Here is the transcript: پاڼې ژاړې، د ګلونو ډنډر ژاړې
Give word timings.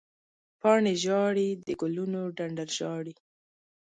پاڼې 0.61 0.93
ژاړې، 1.03 1.49
د 1.65 1.67
ګلونو 1.81 2.21
ډنډر 2.37 2.69
ژاړې 2.77 3.13